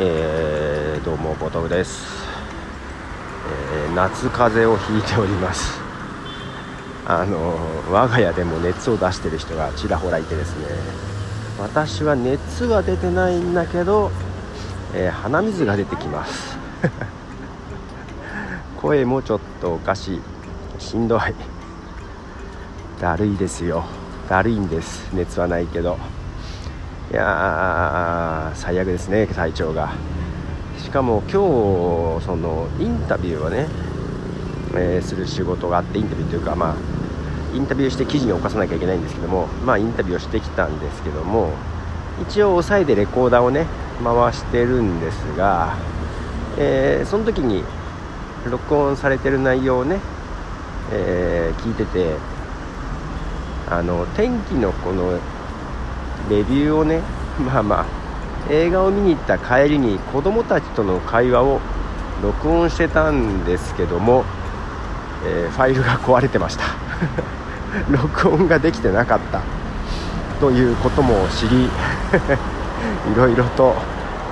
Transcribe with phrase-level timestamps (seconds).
[0.00, 2.06] えー、どうもボトムです、
[3.82, 5.80] えー、夏風邪をひいております。
[7.04, 7.56] あの
[7.90, 10.68] 我が家でも熱を出してる人がちらほらいてですね。
[11.58, 14.12] 私は熱は出てないんだけど、
[14.94, 16.56] えー、鼻水が出てきます。
[18.80, 20.22] 声もちょっとおかしい。
[20.78, 21.34] しんどい。
[23.00, 23.82] だるいですよ。
[24.28, 25.08] だるいんです。
[25.12, 25.98] 熱はないけど。
[27.10, 29.92] いや最悪ですね体調が。
[30.78, 33.66] しかも今日そのインタビューをね、
[34.74, 36.76] えー、する仕事があってインタビューというかまあ
[37.56, 41.50] インタビューして記事に起こさなきゃいけないんですけどもまあインタビューをしてきたんですけども
[42.22, 43.66] 一応押さえてレコーダーをね
[44.04, 45.76] 回してるんですが、
[46.58, 47.64] えー、その時に
[48.50, 49.98] 録音されてる内容をね、
[50.92, 52.16] えー、聞いてて
[53.68, 55.18] あの天気のこの
[56.30, 57.02] レビューをね
[57.38, 57.84] まあまあ
[58.50, 61.60] 映画を見に行った帰りに子供たちとの会話を
[62.22, 64.24] 録音してたんですけども、
[65.24, 66.64] えー、ファイルが壊れてました。
[67.90, 69.40] 録音ができてなかった。
[70.40, 71.64] ということも知り
[73.12, 73.74] いろいろと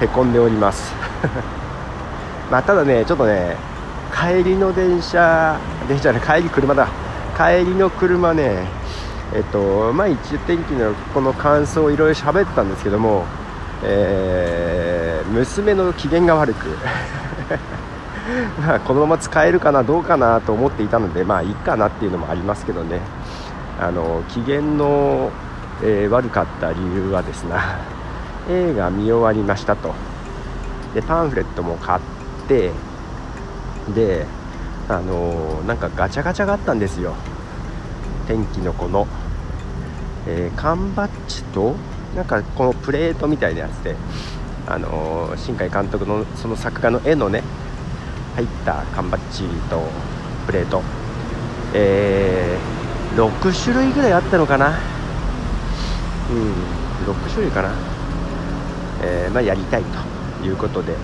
[0.00, 0.94] へこんでおります。
[2.50, 3.56] まあただねちょっとね
[4.14, 5.56] 帰りの電車
[5.88, 6.86] 電車ね帰り車だ。
[7.36, 8.68] 帰りの車ね
[9.34, 13.24] えっとまあ一応天気のこの感想をいろいろ喋ってたんですけども、
[13.82, 16.68] えー、娘の機嫌が悪く。
[18.60, 23.00] まあこのまま使えるかなどうかなと思っていたのでまあいいかなっていうのもありますけどね。
[23.80, 25.30] あの機嫌の、
[25.82, 27.56] えー、悪かった理由はですね
[28.48, 29.92] 映画見終わりましたと。
[30.94, 32.00] でパンフレットも買っ
[32.46, 32.70] て
[33.92, 34.26] で
[34.88, 37.14] あのなんかガチャガチャがあったんですよ。
[38.26, 39.06] 天気の子の、
[40.26, 41.74] えー、缶バッジと
[42.16, 43.94] なんかこのプレートみたいなやつで、
[44.66, 47.42] あのー、新海監督のその作画の絵のね
[48.36, 49.82] 入った缶バッジと
[50.46, 50.82] プレート、
[51.74, 54.78] えー、6種類ぐらいあったのかな。
[56.30, 56.32] う
[56.70, 57.70] ん6種類かな、
[59.02, 59.82] えー、まあ、やりたい
[60.40, 60.94] ということで、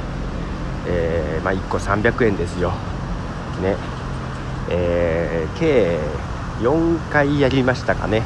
[0.87, 2.71] えー、まあ、1個300円ですよ。
[3.63, 3.77] ね。
[4.71, 5.99] え、計
[6.61, 8.23] 4回やりましたかね、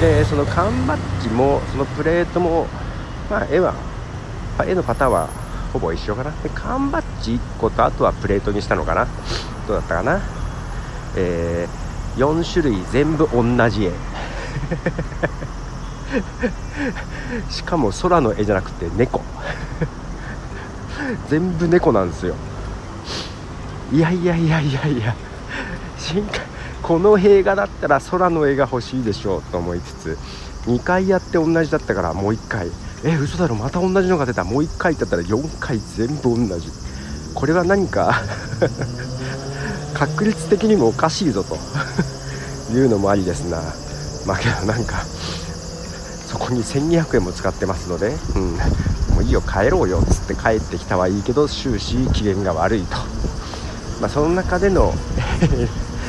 [0.00, 2.66] でその缶バッジもそのプレートも、
[3.30, 3.74] まあ、絵は
[4.66, 5.28] 絵のパターンは
[5.72, 6.30] ほぼ一緒かな。
[6.42, 9.06] で缶バッジ1個とあとはプレートにしたのかな。
[9.66, 10.22] どうだったかな、
[11.16, 13.92] えー、4種類全部同じ絵。
[17.50, 19.22] しかも空の絵じゃなくて猫。
[21.28, 22.34] 全部猫なんですよ。
[23.92, 25.14] いやいやいやいやいや。
[25.98, 26.22] 新
[26.86, 30.18] この映画だったら空の絵が欲しいでしょうと思いつつ
[30.66, 32.68] 2回やって同じだったからもう1回。
[33.04, 33.56] え嘘だろ。
[33.56, 34.44] また同じのが出た。
[34.44, 36.70] もう1回だったら4回全部同じ。
[37.34, 38.22] これは何か
[39.94, 41.56] 確率的にもおかしいぞと。
[42.72, 43.60] いうのもありですな。
[44.24, 45.04] まあけどなんか
[46.26, 48.52] そこに1200円も使ってますので、うん、
[49.14, 52.96] もういいよ帰ろうよっつって帰ってきたはいいけど終始機嫌が悪いと、
[54.00, 54.92] まあ、その中での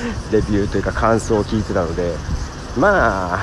[0.31, 2.13] レビューというか感想を聞いてたので
[2.78, 3.40] まあ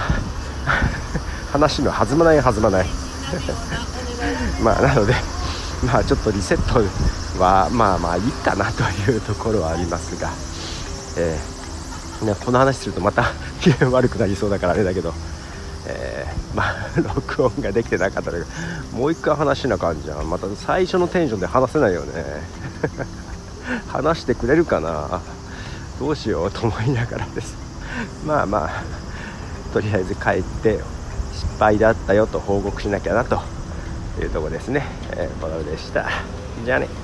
[1.53, 2.87] 話の弾まない弾まない。
[4.63, 5.15] まあなので
[5.85, 6.83] まあちょっとリセット
[7.43, 10.31] はまあまあいいかなというところはありますが、
[11.17, 13.25] えーね、この話するとまた
[13.61, 15.13] 機嫌悪くなりそうだからあれだけど、
[15.87, 18.39] えー、まあ録音ができてなかったら
[18.93, 20.31] もう一回話しな感じじゃん。
[20.31, 22.25] また最初のテンションで話せないよね。
[23.89, 25.21] 話してくれるかな？
[25.99, 27.55] どうしようと思いながらです。
[28.27, 28.71] まあまあ
[29.73, 30.81] とりあえず帰って
[31.33, 33.41] 失敗だったよと報告しなきゃなと
[34.21, 36.09] いうとこですね、えー、ボロでした。
[36.65, 37.04] じゃあね。